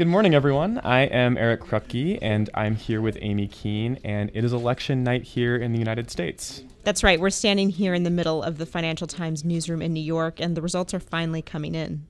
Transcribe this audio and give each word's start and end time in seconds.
Good 0.00 0.08
morning, 0.08 0.34
everyone. 0.34 0.78
I 0.78 1.00
am 1.00 1.36
Eric 1.36 1.60
Krupke, 1.60 2.18
and 2.22 2.48
I'm 2.54 2.74
here 2.74 3.02
with 3.02 3.18
Amy 3.20 3.46
Keene, 3.48 3.98
and 4.02 4.30
it 4.32 4.44
is 4.44 4.54
election 4.54 5.04
night 5.04 5.24
here 5.24 5.56
in 5.56 5.74
the 5.74 5.78
United 5.78 6.10
States. 6.10 6.64
That's 6.84 7.04
right. 7.04 7.20
We're 7.20 7.28
standing 7.28 7.68
here 7.68 7.92
in 7.92 8.04
the 8.04 8.10
middle 8.10 8.42
of 8.42 8.56
the 8.56 8.64
Financial 8.64 9.06
Times 9.06 9.44
newsroom 9.44 9.82
in 9.82 9.92
New 9.92 10.00
York, 10.00 10.40
and 10.40 10.56
the 10.56 10.62
results 10.62 10.94
are 10.94 11.00
finally 11.00 11.42
coming 11.42 11.74
in. 11.74 12.06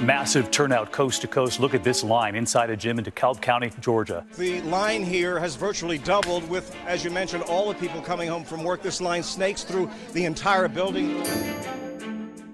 Massive 0.00 0.50
turnout 0.50 0.90
coast 0.90 1.20
to 1.20 1.28
coast. 1.28 1.60
Look 1.60 1.74
at 1.74 1.84
this 1.84 2.02
line 2.02 2.34
inside 2.34 2.70
a 2.70 2.78
gym 2.78 2.98
in 2.98 3.04
DeKalb 3.04 3.42
County, 3.42 3.70
Georgia. 3.80 4.24
The 4.38 4.62
line 4.62 5.04
here 5.04 5.38
has 5.38 5.54
virtually 5.54 5.98
doubled 5.98 6.48
with, 6.48 6.74
as 6.86 7.04
you 7.04 7.10
mentioned, 7.10 7.42
all 7.42 7.68
the 7.68 7.74
people 7.74 8.00
coming 8.00 8.26
home 8.26 8.44
from 8.44 8.64
work. 8.64 8.80
This 8.80 9.02
line 9.02 9.22
snakes 9.22 9.64
through 9.64 9.90
the 10.14 10.24
entire 10.24 10.66
building. 10.66 11.22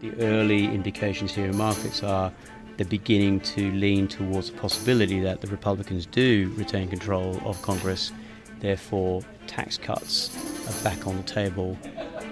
The 0.00 0.12
early 0.18 0.64
indications 0.64 1.32
here 1.32 1.46
in 1.46 1.56
markets 1.56 2.02
are 2.02 2.32
they're 2.77 2.86
beginning 2.86 3.40
to 3.40 3.70
lean 3.72 4.09
towards 4.09 4.50
the 4.50 4.59
possibility 4.59 5.20
that 5.20 5.41
the 5.41 5.46
Republicans 5.48 6.06
do 6.06 6.52
retain 6.56 6.88
control 6.88 7.41
of 7.45 7.60
Congress. 7.62 8.12
Therefore, 8.60 9.23
tax 9.46 9.78
cuts 9.78 10.37
are 10.68 10.84
back 10.84 11.06
on 11.06 11.16
the 11.16 11.23
table, 11.23 11.77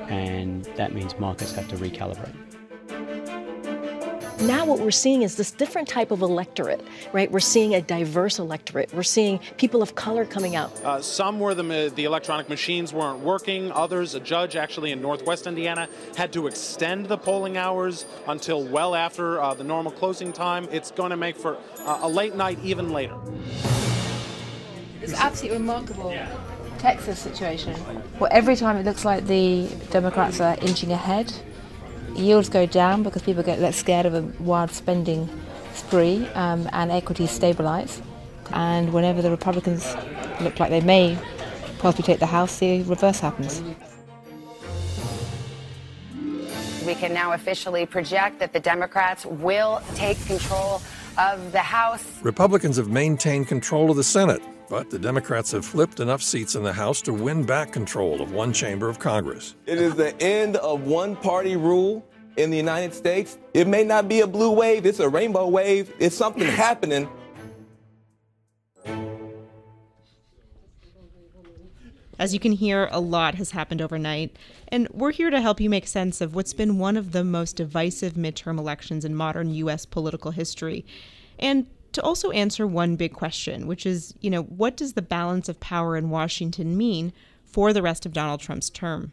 and 0.09 0.64
that 0.77 0.95
means 0.95 1.19
markets 1.19 1.55
have 1.55 1.69
to 1.69 1.77
recalibrate. 1.77 2.53
Now, 4.41 4.66
what 4.66 4.80
we're 4.80 4.91
seeing 4.91 5.23
is 5.23 5.37
this 5.37 5.52
different 5.52 5.88
type 5.88 6.11
of 6.11 6.20
electorate, 6.20 6.84
right? 7.12 7.30
We're 7.30 7.38
seeing 7.38 7.77
a 7.77 7.80
diverse 7.80 8.41
electorate. 8.41 8.92
We're 8.92 9.05
seeing 9.05 9.38
people 9.59 9.80
of 9.80 9.95
color 9.95 10.25
coming 10.25 10.56
out. 10.56 10.73
Uh, 10.84 11.01
some 11.01 11.38
where 11.38 11.55
the, 11.55 11.92
the 11.95 12.05
electronic 12.05 12.48
machines 12.48 12.92
weren't 12.92 13.20
working. 13.20 13.70
Others, 13.70 14.15
a 14.15 14.20
judge 14.20 14.56
actually 14.56 14.91
in 14.91 15.01
Northwest 15.01 15.47
Indiana, 15.47 15.89
had 16.16 16.33
to 16.33 16.48
extend 16.48 17.06
the 17.06 17.16
polling 17.16 17.56
hours 17.56 18.06
until 18.27 18.65
well 18.65 18.97
after 18.97 19.41
uh, 19.41 19.55
the 19.55 19.65
normal 19.65 19.92
closing 19.92 20.33
time. 20.33 20.69
It's 20.73 20.91
going 20.91 21.11
to 21.11 21.16
make 21.16 21.37
for 21.37 21.56
uh, 21.80 22.01
a 22.03 22.09
late 22.09 22.34
night 22.34 22.59
even 22.62 22.91
later. 22.91 23.16
It's 25.01 25.14
absolutely 25.14 25.58
remarkable. 25.58 26.12
Texas 26.78 27.20
situation. 27.20 27.75
Well, 28.19 28.28
every 28.33 28.56
time 28.56 28.77
it 28.77 28.84
looks 28.84 29.05
like 29.05 29.27
the 29.27 29.69
Democrats 29.91 30.41
are 30.41 30.56
inching 30.61 30.92
ahead, 30.92 31.33
yields 32.17 32.48
go 32.48 32.67
down 32.67 33.03
because 33.03 33.23
people 33.23 33.43
get 33.43 33.61
less 33.61 33.77
scared 33.77 34.07
of 34.07 34.15
a 34.15 34.23
wild 34.43 34.70
spending 34.70 35.29
spree 35.73 36.27
um, 36.34 36.69
and 36.73 36.91
equities 36.91 37.31
stabilize. 37.31 38.01
And 38.53 38.93
whenever 38.93 39.23
the 39.23 39.31
Republicans 39.31 39.95
look 40.41 40.61
like 40.61 40.70
they 40.70 40.81
may 40.81 41.19
possibly 41.79 42.05
take 42.05 42.20
the 42.20 42.27
House, 42.27 42.59
the 42.59 42.83
reverse 42.83 43.20
happens. 43.20 43.62
We 46.87 46.95
can 46.95 47.15
now 47.15 47.33
officially 47.33 47.87
project 47.87 48.39
that 48.41 48.53
the 48.53 48.61
Democrats 48.61 49.25
will 49.25 49.83
take 49.95 50.23
control 50.27 50.83
of 51.19 51.53
the 51.53 51.61
House. 51.61 52.05
Republicans 52.23 52.77
have 52.77 52.89
maintained 52.89 53.48
control 53.48 53.91
of 53.91 53.97
the 53.97 54.05
Senate, 54.05 54.42
but 54.75 54.91
the 54.91 54.98
Democrats 54.98 55.53
have 55.53 55.64
flipped 55.64 56.00
enough 56.00 56.20
seats 56.20 56.56
in 56.56 56.64
the 56.64 56.72
House 56.72 57.00
to 57.00 57.12
win 57.12 57.44
back 57.44 57.70
control 57.70 58.20
of 58.20 58.33
one 58.33 58.53
chamber 58.53 58.89
of 58.89 58.98
Congress. 58.98 59.55
It 59.67 59.78
is 59.78 59.94
the 59.94 60.20
end 60.20 60.56
of 60.56 60.83
one 60.83 61.14
party 61.14 61.55
rule 61.55 62.05
in 62.36 62.50
the 62.50 62.56
United 62.56 62.92
States. 62.92 63.39
It 63.55 63.69
may 63.69 63.84
not 63.84 64.08
be 64.08 64.22
a 64.22 64.27
blue 64.27 64.50
wave, 64.50 64.84
it's 64.84 64.98
a 64.98 65.08
rainbow 65.08 65.47
wave. 65.47 65.95
It's 66.00 66.17
something 66.17 66.48
happening. 66.48 67.08
As 72.19 72.34
you 72.34 72.41
can 72.41 72.50
hear, 72.50 72.89
a 72.91 72.98
lot 72.98 73.36
has 73.36 73.52
happened 73.52 73.80
overnight, 73.80 74.36
and 74.67 74.89
we're 74.91 75.12
here 75.12 75.30
to 75.30 75.41
help 75.41 75.61
you 75.61 75.70
make 75.70 75.86
sense 75.86 76.20
of 76.20 76.34
what's 76.34 76.52
been 76.52 76.78
one 76.78 76.97
of 76.97 77.12
the 77.12 77.22
most 77.22 77.55
divisive 77.55 78.14
midterm 78.14 78.58
elections 78.58 79.05
in 79.05 79.14
modern 79.14 79.55
U.S. 79.55 79.86
political 79.86 80.33
history. 80.33 80.84
And 81.39 81.69
to 81.95 82.03
also 82.03 82.31
answer 82.31 82.67
one 82.67 82.97
big 82.97 83.12
question, 83.12 83.67
which 83.67 83.87
is, 83.87 84.14
you 84.20 84.31
know, 84.31 84.42
what 84.42 84.77
does 84.77 84.92
the 84.92 85.03
balance 85.03 85.48
of 85.48 85.61
power 85.61 85.97
in 85.97 86.11
Washington 86.11 86.77
mean 86.77 87.12
for 87.45 87.73
the 87.73 87.83
rest 87.83 88.05
of 88.05 88.12
Donald 88.12 88.41
Trump's 88.41 88.70
term? 88.70 89.13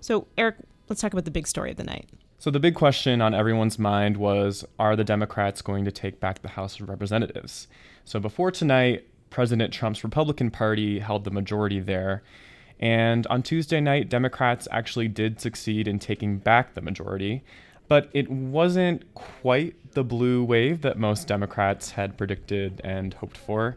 So, 0.00 0.26
Eric, 0.36 0.56
let's 0.88 1.00
talk 1.00 1.12
about 1.12 1.24
the 1.24 1.30
big 1.30 1.46
story 1.46 1.70
of 1.70 1.76
the 1.76 1.84
night. 1.84 2.08
So, 2.38 2.50
the 2.50 2.60
big 2.60 2.74
question 2.74 3.22
on 3.22 3.34
everyone's 3.34 3.78
mind 3.78 4.18
was 4.18 4.64
Are 4.78 4.96
the 4.96 5.04
Democrats 5.04 5.62
going 5.62 5.84
to 5.86 5.90
take 5.90 6.20
back 6.20 6.42
the 6.42 6.48
House 6.48 6.78
of 6.78 6.88
Representatives? 6.88 7.68
So, 8.04 8.20
before 8.20 8.50
tonight, 8.50 9.06
President 9.30 9.72
Trump's 9.72 10.04
Republican 10.04 10.50
Party 10.50 10.98
held 10.98 11.24
the 11.24 11.30
majority 11.30 11.80
there. 11.80 12.22
And 12.78 13.26
on 13.28 13.42
Tuesday 13.42 13.80
night, 13.80 14.08
Democrats 14.08 14.68
actually 14.70 15.08
did 15.08 15.40
succeed 15.40 15.88
in 15.88 15.98
taking 15.98 16.38
back 16.38 16.74
the 16.74 16.80
majority, 16.82 17.44
but 17.88 18.08
it 18.12 18.30
wasn't 18.30 19.14
quite 19.14 19.92
the 19.92 20.04
blue 20.04 20.42
wave 20.42 20.82
that 20.82 20.98
most 20.98 21.28
Democrats 21.28 21.92
had 21.92 22.16
predicted 22.16 22.80
and 22.84 23.14
hoped 23.14 23.36
for. 23.36 23.76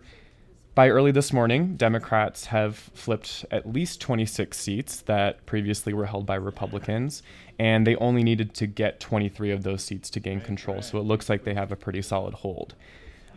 By 0.77 0.89
early 0.89 1.09
this 1.11 1.33
morning, 1.33 1.75
Democrats 1.75 2.45
have 2.45 2.75
flipped 2.75 3.45
at 3.49 3.67
least 3.67 3.99
26 3.99 4.55
seats 4.55 5.01
that 5.01 5.43
previously 5.47 5.91
were 5.91 6.05
held 6.05 6.27
by 6.27 6.35
Republicans, 6.35 7.23
and 7.57 7.87
they 7.87 7.95
only 7.95 8.21
needed 8.21 8.53
to 8.53 8.67
get 8.67 8.99
23 8.99 9.49
of 9.49 9.63
those 9.63 9.83
seats 9.83 10.09
to 10.11 10.19
gain 10.19 10.39
control. 10.39 10.83
So 10.83 10.99
it 10.99 11.01
looks 11.01 11.29
like 11.29 11.43
they 11.43 11.55
have 11.55 11.71
a 11.71 11.75
pretty 11.75 12.03
solid 12.03 12.35
hold. 12.35 12.75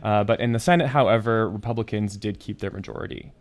Uh, 0.02 0.22
but 0.22 0.40
in 0.40 0.52
the 0.52 0.58
Senate, 0.58 0.88
however, 0.88 1.48
Republicans 1.48 2.18
did 2.18 2.40
keep 2.40 2.58
their 2.58 2.70
majority. 2.70 3.32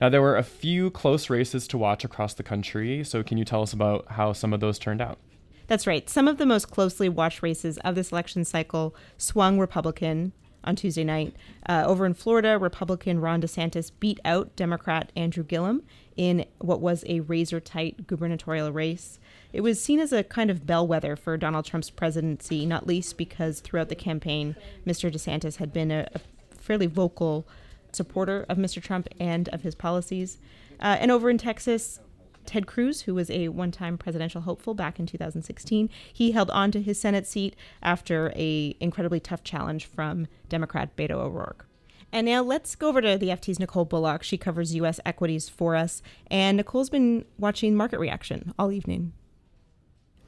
Now, 0.00 0.08
there 0.08 0.22
were 0.22 0.36
a 0.36 0.42
few 0.42 0.90
close 0.90 1.30
races 1.30 1.68
to 1.68 1.78
watch 1.78 2.04
across 2.04 2.34
the 2.34 2.42
country, 2.42 3.04
so 3.04 3.22
can 3.22 3.38
you 3.38 3.44
tell 3.44 3.62
us 3.62 3.72
about 3.72 4.06
how 4.08 4.32
some 4.32 4.52
of 4.52 4.58
those 4.58 4.78
turned 4.78 5.00
out? 5.00 5.18
That's 5.66 5.86
right. 5.86 6.08
Some 6.08 6.28
of 6.28 6.38
the 6.38 6.46
most 6.46 6.70
closely 6.70 7.08
watched 7.08 7.42
races 7.42 7.78
of 7.78 7.94
this 7.94 8.12
election 8.12 8.44
cycle 8.44 8.94
swung 9.18 9.58
Republican 9.58 10.32
on 10.66 10.76
Tuesday 10.76 11.04
night. 11.04 11.34
Uh, 11.68 11.84
over 11.86 12.04
in 12.04 12.14
Florida, 12.14 12.58
Republican 12.58 13.20
Ron 13.20 13.40
DeSantis 13.40 13.90
beat 14.00 14.20
out 14.24 14.54
Democrat 14.56 15.12
Andrew 15.16 15.44
Gillum 15.44 15.82
in 16.16 16.44
what 16.58 16.80
was 16.80 17.04
a 17.06 17.20
razor 17.20 17.60
tight 17.60 18.06
gubernatorial 18.06 18.72
race. 18.72 19.18
It 19.52 19.60
was 19.60 19.82
seen 19.82 20.00
as 20.00 20.12
a 20.12 20.24
kind 20.24 20.50
of 20.50 20.66
bellwether 20.66 21.14
for 21.16 21.36
Donald 21.36 21.64
Trump's 21.64 21.90
presidency, 21.90 22.66
not 22.66 22.86
least 22.86 23.16
because 23.16 23.60
throughout 23.60 23.88
the 23.88 23.94
campaign, 23.94 24.56
Mr. 24.86 25.10
DeSantis 25.10 25.56
had 25.56 25.72
been 25.72 25.90
a, 25.90 26.08
a 26.14 26.18
fairly 26.58 26.86
vocal 26.86 27.46
supporter 27.92 28.44
of 28.48 28.58
Mr. 28.58 28.82
Trump 28.82 29.08
and 29.20 29.48
of 29.50 29.62
his 29.62 29.74
policies. 29.74 30.38
Uh, 30.80 30.96
and 31.00 31.10
over 31.10 31.30
in 31.30 31.38
Texas, 31.38 32.00
Ted 32.46 32.66
Cruz, 32.66 33.02
who 33.02 33.14
was 33.14 33.30
a 33.30 33.48
one-time 33.48 33.98
presidential 33.98 34.42
hopeful 34.42 34.74
back 34.74 34.98
in 34.98 35.06
2016, 35.06 35.90
he 36.12 36.32
held 36.32 36.50
on 36.50 36.70
to 36.72 36.80
his 36.80 37.00
Senate 37.00 37.26
seat 37.26 37.56
after 37.82 38.32
a 38.36 38.76
incredibly 38.80 39.20
tough 39.20 39.42
challenge 39.42 39.86
from 39.86 40.26
Democrat 40.48 40.96
Beto 40.96 41.12
O'Rourke. 41.12 41.66
And 42.12 42.26
now 42.26 42.42
let's 42.42 42.74
go 42.76 42.88
over 42.88 43.00
to 43.02 43.18
the 43.18 43.28
FT's 43.28 43.58
Nicole 43.58 43.84
Bullock. 43.84 44.22
She 44.22 44.38
covers 44.38 44.74
U.S. 44.76 45.00
equities 45.04 45.48
for 45.48 45.74
us, 45.74 46.02
and 46.30 46.56
Nicole's 46.56 46.90
been 46.90 47.24
watching 47.38 47.74
market 47.74 47.98
reaction 47.98 48.54
all 48.58 48.72
evening. 48.72 49.12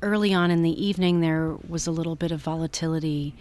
Early 0.03 0.35
on 0.35 0.51
in 0.51 0.63
the 0.63 0.85
evening, 0.85 1.21
there 1.21 1.57
was 1.69 1.87
a 1.87 1.91
little 1.91 2.15
bit 2.15 2.31
of 2.31 2.41
volatility 2.41 3.35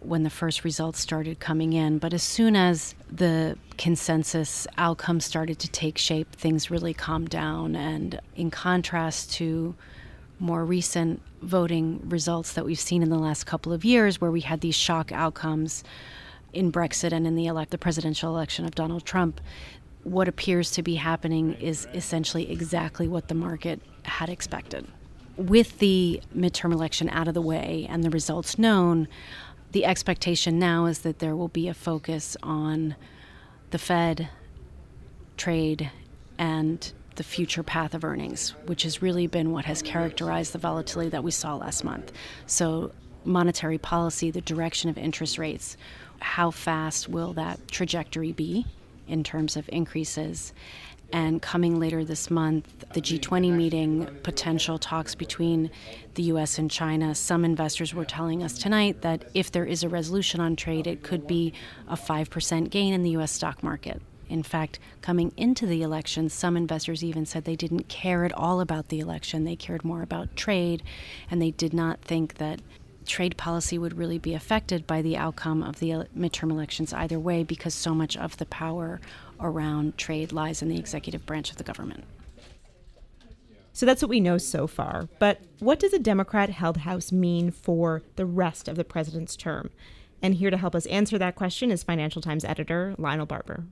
when 0.00 0.22
the 0.22 0.30
first 0.30 0.64
results 0.64 1.00
started 1.00 1.40
coming 1.40 1.72
in. 1.72 1.98
But 1.98 2.12
as 2.12 2.22
soon 2.22 2.56
as 2.56 2.94
the 3.10 3.56
consensus 3.76 4.66
outcomes 4.76 5.24
started 5.24 5.58
to 5.60 5.68
take 5.68 5.98
shape, 5.98 6.32
things 6.32 6.70
really 6.70 6.94
calmed 6.94 7.30
down. 7.30 7.76
And 7.76 8.20
in 8.36 8.50
contrast 8.50 9.32
to 9.34 9.74
more 10.38 10.64
recent 10.64 11.20
voting 11.42 12.00
results 12.08 12.52
that 12.52 12.64
we've 12.64 12.78
seen 12.78 13.02
in 13.02 13.10
the 13.10 13.18
last 13.18 13.44
couple 13.44 13.72
of 13.72 13.84
years, 13.84 14.20
where 14.20 14.30
we 14.30 14.40
had 14.40 14.60
these 14.60 14.74
shock 14.74 15.10
outcomes 15.12 15.82
in 16.52 16.72
Brexit 16.72 17.12
and 17.12 17.26
in 17.26 17.34
the, 17.34 17.46
elect- 17.46 17.70
the 17.70 17.78
presidential 17.78 18.34
election 18.34 18.64
of 18.64 18.74
Donald 18.74 19.04
Trump, 19.04 19.40
what 20.04 20.28
appears 20.28 20.70
to 20.72 20.82
be 20.82 20.94
happening 20.94 21.54
is 21.54 21.86
essentially 21.92 22.50
exactly 22.50 23.08
what 23.08 23.28
the 23.28 23.34
market 23.34 23.80
had 24.04 24.28
expected. 24.28 24.86
With 25.36 25.78
the 25.78 26.20
midterm 26.36 26.72
election 26.72 27.08
out 27.10 27.28
of 27.28 27.34
the 27.34 27.42
way 27.42 27.86
and 27.88 28.02
the 28.02 28.10
results 28.10 28.58
known, 28.58 29.06
the 29.72 29.84
expectation 29.84 30.58
now 30.58 30.86
is 30.86 31.00
that 31.00 31.18
there 31.18 31.36
will 31.36 31.48
be 31.48 31.68
a 31.68 31.74
focus 31.74 32.36
on 32.42 32.96
the 33.70 33.78
Fed, 33.78 34.28
trade, 35.36 35.90
and 36.38 36.92
the 37.16 37.24
future 37.24 37.62
path 37.62 37.94
of 37.94 38.04
earnings, 38.04 38.54
which 38.66 38.84
has 38.84 39.02
really 39.02 39.26
been 39.26 39.50
what 39.52 39.64
has 39.64 39.82
characterized 39.82 40.52
the 40.52 40.58
volatility 40.58 41.10
that 41.10 41.24
we 41.24 41.30
saw 41.30 41.56
last 41.56 41.84
month. 41.84 42.12
So, 42.46 42.92
monetary 43.24 43.76
policy, 43.76 44.30
the 44.30 44.40
direction 44.40 44.88
of 44.88 44.96
interest 44.96 45.36
rates, 45.36 45.76
how 46.20 46.50
fast 46.50 47.08
will 47.08 47.32
that 47.34 47.68
trajectory 47.68 48.32
be 48.32 48.64
in 49.06 49.24
terms 49.24 49.56
of 49.56 49.68
increases? 49.72 50.52
And 51.12 51.40
coming 51.40 51.80
later 51.80 52.04
this 52.04 52.30
month, 52.30 52.84
the 52.92 53.00
G20 53.00 53.50
meeting, 53.52 54.06
potential 54.22 54.78
talks 54.78 55.14
between 55.14 55.70
the 56.14 56.24
US 56.24 56.58
and 56.58 56.70
China. 56.70 57.14
Some 57.14 57.44
investors 57.44 57.94
were 57.94 58.04
telling 58.04 58.42
us 58.42 58.58
tonight 58.58 59.00
that 59.00 59.24
if 59.32 59.50
there 59.50 59.64
is 59.64 59.82
a 59.82 59.88
resolution 59.88 60.40
on 60.40 60.54
trade, 60.54 60.86
it 60.86 61.02
could 61.02 61.26
be 61.26 61.54
a 61.86 61.96
5% 61.96 62.70
gain 62.70 62.92
in 62.92 63.02
the 63.02 63.10
US 63.10 63.32
stock 63.32 63.62
market. 63.62 64.02
In 64.28 64.42
fact, 64.42 64.78
coming 65.00 65.32
into 65.38 65.64
the 65.64 65.82
election, 65.82 66.28
some 66.28 66.56
investors 66.56 67.02
even 67.02 67.24
said 67.24 67.44
they 67.44 67.56
didn't 67.56 67.88
care 67.88 68.26
at 68.26 68.32
all 68.32 68.60
about 68.60 68.88
the 68.88 69.00
election. 69.00 69.44
They 69.44 69.56
cared 69.56 69.84
more 69.84 70.02
about 70.02 70.36
trade, 70.36 70.82
and 71.30 71.40
they 71.40 71.52
did 71.52 71.72
not 71.72 72.02
think 72.02 72.34
that 72.34 72.60
trade 73.06 73.38
policy 73.38 73.78
would 73.78 73.96
really 73.96 74.18
be 74.18 74.34
affected 74.34 74.86
by 74.86 75.00
the 75.00 75.16
outcome 75.16 75.62
of 75.62 75.78
the 75.78 75.90
midterm 76.16 76.50
elections 76.50 76.92
either 76.92 77.18
way 77.18 77.42
because 77.42 77.72
so 77.72 77.94
much 77.94 78.18
of 78.18 78.36
the 78.36 78.44
power 78.46 79.00
around 79.40 79.96
trade 79.96 80.32
lies 80.32 80.62
in 80.62 80.68
the 80.68 80.78
executive 80.78 81.26
branch 81.26 81.50
of 81.50 81.56
the 81.56 81.64
government. 81.64 82.04
So 83.72 83.86
that's 83.86 84.02
what 84.02 84.08
we 84.08 84.18
know 84.18 84.38
so 84.38 84.66
far. 84.66 85.08
But 85.20 85.40
what 85.60 85.78
does 85.78 85.92
a 85.92 86.00
Democrat 86.00 86.50
held 86.50 86.78
House 86.78 87.12
mean 87.12 87.52
for 87.52 88.02
the 88.16 88.26
rest 88.26 88.66
of 88.66 88.76
the 88.76 88.84
president's 88.84 89.36
term? 89.36 89.70
And 90.20 90.34
here 90.34 90.50
to 90.50 90.56
help 90.56 90.74
us 90.74 90.86
answer 90.86 91.16
that 91.18 91.36
question 91.36 91.70
is 91.70 91.84
Financial 91.84 92.20
Times 92.20 92.44
editor 92.44 92.96
Lionel 92.98 93.26
Barber. 93.26 93.66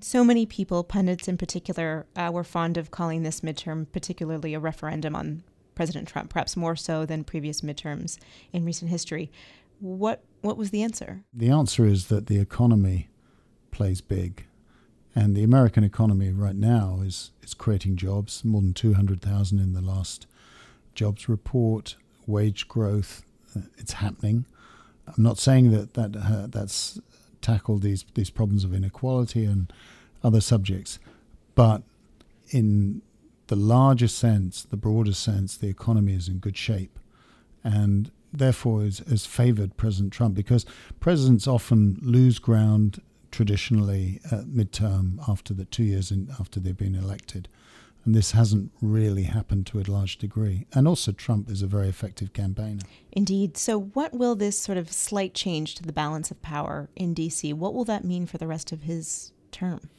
So 0.00 0.24
many 0.24 0.46
people, 0.46 0.84
pundits 0.84 1.28
in 1.28 1.36
particular, 1.36 2.06
uh, 2.16 2.30
were 2.32 2.44
fond 2.44 2.76
of 2.76 2.90
calling 2.90 3.22
this 3.22 3.40
midterm 3.40 3.86
particularly 3.92 4.54
a 4.54 4.60
referendum 4.60 5.14
on 5.14 5.42
President 5.74 6.08
Trump, 6.08 6.30
perhaps 6.30 6.56
more 6.56 6.74
so 6.74 7.06
than 7.06 7.22
previous 7.22 7.60
midterms 7.60 8.18
in 8.52 8.64
recent 8.64 8.90
history. 8.90 9.30
What 9.80 10.24
what 10.40 10.56
was 10.56 10.70
the 10.70 10.82
answer? 10.82 11.22
The 11.32 11.50
answer 11.50 11.84
is 11.84 12.08
that 12.08 12.26
the 12.26 12.38
economy 12.38 13.07
plays 13.70 14.00
big. 14.00 14.44
And 15.14 15.34
the 15.34 15.42
American 15.42 15.84
economy 15.84 16.30
right 16.30 16.54
now 16.54 17.00
is, 17.04 17.30
is 17.42 17.54
creating 17.54 17.96
jobs, 17.96 18.44
more 18.44 18.60
than 18.60 18.74
200,000 18.74 19.58
in 19.58 19.72
the 19.72 19.80
last 19.80 20.26
jobs 20.94 21.28
report, 21.28 21.96
wage 22.26 22.68
growth, 22.68 23.22
uh, 23.56 23.62
it's 23.78 23.94
happening. 23.94 24.44
I'm 25.06 25.22
not 25.22 25.38
saying 25.38 25.70
that, 25.72 25.94
that 25.94 26.16
uh, 26.16 26.46
that's 26.48 27.00
tackled 27.40 27.82
these, 27.82 28.04
these 28.14 28.30
problems 28.30 28.64
of 28.64 28.74
inequality 28.74 29.44
and 29.44 29.72
other 30.22 30.40
subjects, 30.40 30.98
but 31.54 31.82
in 32.50 33.02
the 33.48 33.56
larger 33.56 34.08
sense, 34.08 34.62
the 34.62 34.76
broader 34.76 35.14
sense, 35.14 35.56
the 35.56 35.68
economy 35.68 36.14
is 36.14 36.28
in 36.28 36.38
good 36.38 36.56
shape. 36.56 36.98
And 37.64 38.10
therefore 38.32 38.82
has, 38.82 38.98
has 39.08 39.26
favored 39.26 39.76
President 39.76 40.12
Trump 40.12 40.34
because 40.34 40.66
presidents 41.00 41.46
often 41.46 41.98
lose 42.02 42.38
ground 42.38 43.00
traditionally 43.30 44.20
at 44.30 44.46
midterm 44.46 45.18
after 45.28 45.54
the 45.54 45.64
two 45.64 45.84
years 45.84 46.10
in, 46.10 46.28
after 46.38 46.60
they've 46.60 46.76
been 46.76 46.94
elected. 46.94 47.48
And 48.04 48.14
this 48.14 48.30
hasn't 48.30 48.70
really 48.80 49.24
happened 49.24 49.66
to 49.66 49.80
a 49.80 49.82
large 49.82 50.18
degree. 50.18 50.66
And 50.72 50.88
also, 50.88 51.12
Trump 51.12 51.50
is 51.50 51.62
a 51.62 51.66
very 51.66 51.88
effective 51.88 52.32
campaigner. 52.32 52.84
Indeed. 53.12 53.56
So, 53.56 53.78
what 53.78 54.14
will 54.14 54.34
this 54.34 54.58
sort 54.58 54.78
of 54.78 54.90
slight 54.90 55.34
change 55.34 55.74
to 55.74 55.82
the 55.82 55.92
balance 55.92 56.30
of 56.30 56.40
power 56.40 56.88
in 56.96 57.12
D.C., 57.12 57.52
what 57.52 57.74
will 57.74 57.84
that 57.84 58.04
mean 58.04 58.26
for 58.26 58.38
the 58.38 58.46
rest 58.46 58.72
of 58.72 58.82
his 58.82 59.32
term? 59.50 59.90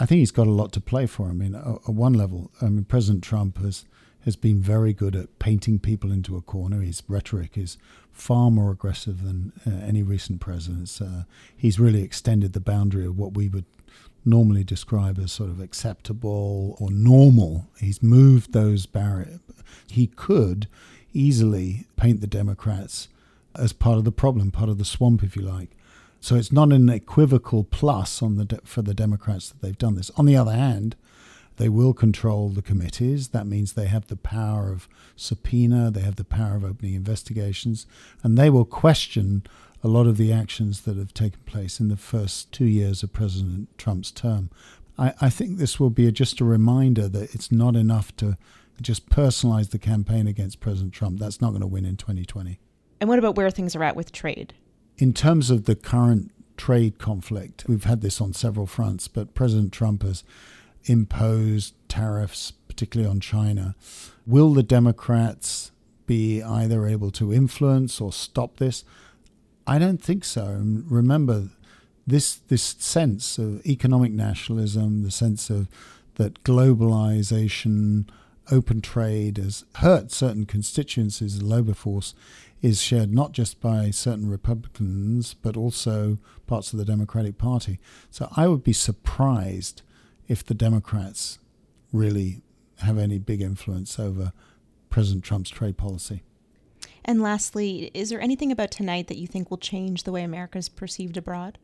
I 0.00 0.06
think 0.06 0.20
he's 0.20 0.30
got 0.30 0.46
a 0.46 0.50
lot 0.52 0.72
to 0.72 0.80
play 0.80 1.06
for. 1.06 1.28
I 1.28 1.32
mean, 1.32 1.54
at 1.54 1.88
one 1.88 2.14
level, 2.14 2.50
I 2.62 2.66
mean, 2.66 2.84
President 2.84 3.22
Trump 3.22 3.58
has 3.58 3.84
has 4.28 4.36
been 4.36 4.60
very 4.60 4.92
good 4.92 5.16
at 5.16 5.38
painting 5.38 5.78
people 5.78 6.12
into 6.12 6.36
a 6.36 6.42
corner. 6.42 6.82
His 6.82 7.02
rhetoric 7.08 7.56
is 7.56 7.78
far 8.12 8.50
more 8.50 8.70
aggressive 8.70 9.24
than 9.24 9.54
uh, 9.66 9.70
any 9.86 10.02
recent 10.02 10.38
presidents. 10.38 11.00
Uh, 11.00 11.22
he's 11.56 11.80
really 11.80 12.02
extended 12.02 12.52
the 12.52 12.60
boundary 12.60 13.06
of 13.06 13.18
what 13.18 13.32
we 13.32 13.48
would 13.48 13.64
normally 14.26 14.64
describe 14.64 15.18
as 15.18 15.32
sort 15.32 15.48
of 15.48 15.60
acceptable 15.62 16.76
or 16.78 16.90
normal. 16.90 17.68
He's 17.80 18.02
moved 18.02 18.52
those 18.52 18.84
barriers. 18.84 19.40
He 19.90 20.08
could 20.08 20.68
easily 21.14 21.86
paint 21.96 22.20
the 22.20 22.26
Democrats 22.26 23.08
as 23.54 23.72
part 23.72 23.96
of 23.96 24.04
the 24.04 24.12
problem, 24.12 24.50
part 24.50 24.68
of 24.68 24.76
the 24.76 24.84
swamp, 24.84 25.22
if 25.22 25.36
you 25.36 25.42
like. 25.42 25.70
So 26.20 26.34
it's 26.34 26.52
not 26.52 26.70
an 26.70 26.90
equivocal 26.90 27.64
plus 27.64 28.22
on 28.22 28.36
the 28.36 28.44
de- 28.44 28.60
for 28.64 28.82
the 28.82 28.92
Democrats 28.92 29.48
that 29.48 29.62
they've 29.62 29.78
done 29.78 29.94
this. 29.94 30.10
On 30.18 30.26
the 30.26 30.36
other 30.36 30.52
hand, 30.52 30.96
they 31.58 31.68
will 31.68 31.92
control 31.92 32.48
the 32.48 32.62
committees. 32.62 33.28
That 33.28 33.46
means 33.46 33.72
they 33.72 33.86
have 33.86 34.06
the 34.06 34.16
power 34.16 34.70
of 34.72 34.88
subpoena, 35.16 35.90
they 35.90 36.00
have 36.00 36.16
the 36.16 36.24
power 36.24 36.56
of 36.56 36.64
opening 36.64 36.94
investigations, 36.94 37.86
and 38.22 38.38
they 38.38 38.48
will 38.48 38.64
question 38.64 39.42
a 39.82 39.88
lot 39.88 40.06
of 40.06 40.16
the 40.16 40.32
actions 40.32 40.82
that 40.82 40.96
have 40.96 41.14
taken 41.14 41.40
place 41.46 41.78
in 41.78 41.88
the 41.88 41.96
first 41.96 42.50
two 42.52 42.64
years 42.64 43.02
of 43.02 43.12
President 43.12 43.76
Trump's 43.76 44.10
term. 44.10 44.50
I, 44.96 45.12
I 45.20 45.30
think 45.30 45.58
this 45.58 45.78
will 45.78 45.90
be 45.90 46.06
a, 46.06 46.12
just 46.12 46.40
a 46.40 46.44
reminder 46.44 47.08
that 47.08 47.34
it's 47.34 47.52
not 47.52 47.76
enough 47.76 48.14
to 48.16 48.36
just 48.80 49.08
personalize 49.08 49.70
the 49.70 49.78
campaign 49.78 50.26
against 50.26 50.60
President 50.60 50.92
Trump. 50.92 51.18
That's 51.18 51.40
not 51.40 51.50
going 51.50 51.60
to 51.60 51.66
win 51.66 51.84
in 51.84 51.96
2020. 51.96 52.58
And 53.00 53.08
what 53.08 53.18
about 53.18 53.36
where 53.36 53.50
things 53.50 53.76
are 53.76 53.82
at 53.82 53.96
with 53.96 54.12
trade? 54.12 54.54
In 54.96 55.12
terms 55.12 55.50
of 55.50 55.64
the 55.64 55.76
current 55.76 56.32
trade 56.56 56.98
conflict, 56.98 57.64
we've 57.68 57.84
had 57.84 58.00
this 58.00 58.20
on 58.20 58.32
several 58.32 58.66
fronts, 58.66 59.06
but 59.06 59.34
President 59.34 59.72
Trump 59.72 60.02
has 60.02 60.24
imposed 60.84 61.74
tariffs, 61.88 62.52
particularly 62.68 63.10
on 63.10 63.20
China. 63.20 63.74
Will 64.26 64.52
the 64.52 64.62
Democrats 64.62 65.70
be 66.06 66.42
either 66.42 66.86
able 66.86 67.10
to 67.12 67.32
influence 67.32 68.00
or 68.00 68.12
stop 68.12 68.56
this? 68.56 68.84
I 69.66 69.78
don't 69.78 70.02
think 70.02 70.24
so. 70.24 70.62
Remember, 70.88 71.48
this 72.06 72.36
this 72.36 72.62
sense 72.78 73.38
of 73.38 73.64
economic 73.66 74.12
nationalism, 74.12 75.02
the 75.02 75.10
sense 75.10 75.50
of 75.50 75.68
that 76.14 76.42
globalization, 76.42 78.08
open 78.50 78.80
trade 78.80 79.36
has 79.36 79.64
hurt 79.76 80.10
certain 80.10 80.46
constituencies. 80.46 81.38
The 81.38 81.44
labor 81.44 81.74
force 81.74 82.14
is 82.62 82.80
shared 82.80 83.12
not 83.12 83.32
just 83.32 83.60
by 83.60 83.90
certain 83.90 84.28
Republicans, 84.28 85.34
but 85.34 85.56
also 85.56 86.18
parts 86.46 86.72
of 86.72 86.78
the 86.78 86.84
Democratic 86.84 87.38
Party. 87.38 87.78
So 88.10 88.28
I 88.36 88.48
would 88.48 88.64
be 88.64 88.72
surprised 88.72 89.82
if 90.28 90.44
the 90.44 90.54
Democrats 90.54 91.38
really 91.92 92.42
have 92.80 92.98
any 92.98 93.18
big 93.18 93.40
influence 93.40 93.98
over 93.98 94.32
President 94.90 95.24
Trump's 95.24 95.50
trade 95.50 95.76
policy. 95.76 96.22
And 97.04 97.22
lastly, 97.22 97.90
is 97.94 98.10
there 98.10 98.20
anything 98.20 98.52
about 98.52 98.70
tonight 98.70 99.08
that 99.08 99.16
you 99.16 99.26
think 99.26 99.50
will 99.50 99.56
change 99.56 100.04
the 100.04 100.12
way 100.12 100.22
America 100.22 100.58
is 100.58 100.68
perceived 100.68 101.16
abroad? 101.16 101.58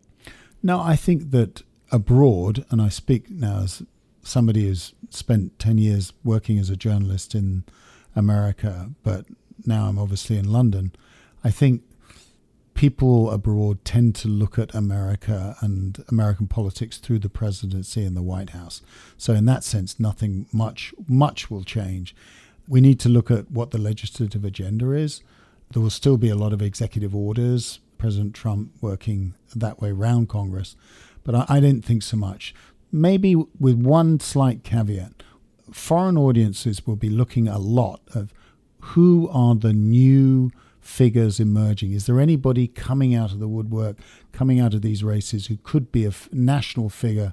No, 0.63 0.81
I 0.81 0.97
think 0.97 1.31
that 1.33 1.63
abroad, 1.93 2.65
and 2.71 2.81
I 2.81 2.89
speak 2.89 3.31
now 3.31 3.61
as 3.65 3.83
somebody 4.23 4.67
who's 4.67 4.95
spent 5.11 5.59
10 5.59 5.77
years 5.79 6.13
working 6.25 6.59
as 6.59 6.71
a 6.71 6.77
journalist 6.77 7.35
in 7.35 7.65
America, 8.17 8.91
but 9.03 9.27
now 9.67 9.87
I'm 9.87 9.99
obviously 9.99 10.39
in 10.39 10.51
London. 10.51 10.93
I 11.43 11.51
think 11.51 11.83
people 12.75 13.31
abroad 13.31 13.85
tend 13.85 14.15
to 14.17 14.29
look 14.29 14.59
at 14.59 14.75
America 14.75 15.57
and 15.61 16.05
American 16.09 16.47
politics 16.47 16.99
through 16.99 17.21
the 17.21 17.29
presidency 17.29 18.05
and 18.05 18.17
the 18.17 18.23
White 18.23 18.51
House. 18.51 18.83
So 19.17 19.33
in 19.33 19.45
that 19.47 19.65
sense, 19.65 19.99
nothing 19.99 20.47
much 20.53 20.93
much 21.09 21.51
will 21.51 21.65
change. 21.65 22.15
We 22.69 22.81
need 22.81 23.01
to 23.01 23.09
look 23.09 23.31
at 23.31 23.51
what 23.51 23.71
the 23.71 23.79
legislative 23.79 24.45
agenda 24.45 24.93
is. 24.93 25.23
There 25.73 25.83
will 25.83 25.91
still 25.91 26.17
be 26.17 26.29
a 26.29 26.37
lot 26.37 26.53
of 26.53 26.63
executive 26.63 27.15
orders. 27.15 27.81
President 27.99 28.35
Trump 28.35 28.71
working 28.81 29.35
that 29.55 29.81
way 29.81 29.91
around 29.91 30.29
Congress, 30.29 30.77
but 31.23 31.35
I, 31.35 31.47
I 31.49 31.61
didn't 31.61 31.85
think 31.85 32.03
so 32.03 32.17
much. 32.17 32.55
Maybe 32.93 33.35
with 33.35 33.81
one 33.81 34.21
slight 34.21 34.63
caveat, 34.63 35.23
foreign 35.73 36.19
audiences 36.19 36.87
will 36.87 36.97
be 36.97 37.09
looking 37.09 37.49
a 37.49 37.59
lot 37.59 38.01
of 38.15 38.35
who 38.81 39.29
are 39.33 39.55
the 39.55 39.73
new 39.73 40.51
figures 40.85 41.41
emerging? 41.41 41.93
Is 41.93 42.07
there 42.07 42.21
anybody 42.21 42.69
coming 42.69 43.15
out 43.15 43.33
of 43.33 43.41
the 43.41 43.49
woodwork, 43.49 43.97
coming 44.33 44.61
out 44.61 44.75
of 44.75 44.83
these 44.83 45.03
races 45.03 45.47
who 45.47 45.57
could 45.57 45.91
be 45.91 46.05
a 46.05 46.09
f- 46.09 46.29
national 46.31 46.91
figure 46.91 47.33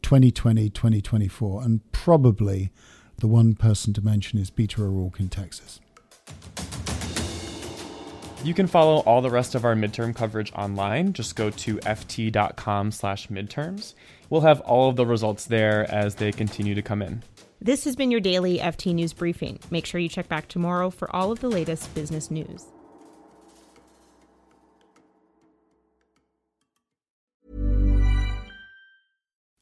2020, 0.00 0.70
2024? 0.70 1.62
And 1.62 1.92
probably 1.92 2.70
the 3.18 3.28
one 3.28 3.54
person 3.54 3.92
to 3.92 4.00
mention 4.00 4.38
is 4.38 4.50
Beto 4.50 4.80
O'Rourke 4.80 5.20
in 5.20 5.28
Texas. 5.28 5.80
You 8.42 8.54
can 8.54 8.66
follow 8.66 9.00
all 9.00 9.20
the 9.20 9.30
rest 9.30 9.54
of 9.54 9.64
our 9.64 9.76
midterm 9.76 10.16
coverage 10.16 10.52
online. 10.54 11.12
Just 11.12 11.36
go 11.36 11.50
to 11.50 11.76
ft.com 11.76 12.90
slash 12.90 13.28
midterms. 13.28 13.94
We'll 14.30 14.40
have 14.40 14.60
all 14.62 14.88
of 14.88 14.96
the 14.96 15.06
results 15.06 15.44
there 15.44 15.88
as 15.92 16.16
they 16.16 16.32
continue 16.32 16.74
to 16.74 16.82
come 16.82 17.02
in. 17.02 17.22
This 17.64 17.84
has 17.84 17.94
been 17.94 18.10
your 18.10 18.18
daily 18.18 18.58
FT 18.58 18.92
News 18.92 19.12
Briefing. 19.12 19.60
Make 19.70 19.86
sure 19.86 20.00
you 20.00 20.08
check 20.08 20.26
back 20.26 20.48
tomorrow 20.48 20.90
for 20.90 21.14
all 21.14 21.30
of 21.30 21.38
the 21.38 21.48
latest 21.48 21.94
business 21.94 22.28
news. 22.28 22.66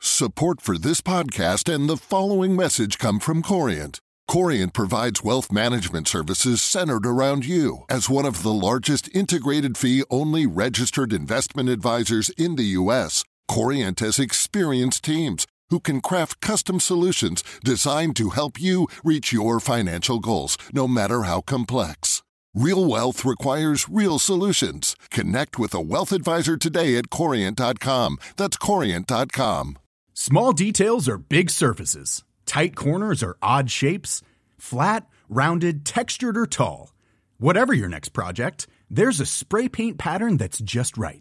Support 0.00 0.62
for 0.62 0.78
this 0.78 1.02
podcast 1.02 1.70
and 1.70 1.90
the 1.90 1.98
following 1.98 2.56
message 2.56 2.96
come 2.96 3.20
from 3.20 3.42
Corient. 3.42 4.00
Corient 4.26 4.72
provides 4.72 5.22
wealth 5.22 5.52
management 5.52 6.08
services 6.08 6.62
centered 6.62 7.04
around 7.04 7.44
you. 7.44 7.84
As 7.90 8.08
one 8.08 8.24
of 8.24 8.42
the 8.42 8.52
largest 8.54 9.14
integrated 9.14 9.76
fee 9.76 10.04
only 10.08 10.46
registered 10.46 11.12
investment 11.12 11.68
advisors 11.68 12.30
in 12.30 12.56
the 12.56 12.72
U.S., 12.80 13.24
Corient 13.46 14.00
has 14.00 14.18
experienced 14.18 15.04
teams 15.04 15.46
who 15.70 15.80
can 15.80 16.00
craft 16.00 16.40
custom 16.40 16.80
solutions 16.80 17.42
designed 17.64 18.16
to 18.16 18.30
help 18.30 18.60
you 18.60 18.86
reach 19.02 19.32
your 19.32 19.60
financial 19.60 20.18
goals, 20.18 20.58
no 20.72 20.86
matter 20.86 21.22
how 21.22 21.40
complex. 21.40 22.22
Real 22.54 22.84
wealth 22.84 23.24
requires 23.24 23.88
real 23.88 24.18
solutions. 24.18 24.96
Connect 25.10 25.58
with 25.58 25.72
a 25.72 25.80
wealth 25.80 26.12
advisor 26.12 26.56
today 26.56 26.96
at 26.96 27.08
Corient.com. 27.08 28.18
That's 28.36 28.56
Corient.com. 28.56 29.78
Small 30.14 30.52
details 30.52 31.08
are 31.08 31.16
big 31.16 31.48
surfaces, 31.48 32.24
tight 32.44 32.74
corners 32.76 33.22
are 33.22 33.36
odd 33.40 33.70
shapes, 33.70 34.20
flat, 34.58 35.06
rounded, 35.28 35.86
textured, 35.86 36.36
or 36.36 36.46
tall. 36.46 36.92
Whatever 37.38 37.72
your 37.72 37.88
next 37.88 38.10
project, 38.10 38.66
there's 38.90 39.20
a 39.20 39.26
spray 39.26 39.68
paint 39.68 39.96
pattern 39.96 40.36
that's 40.36 40.58
just 40.58 40.98
right. 40.98 41.20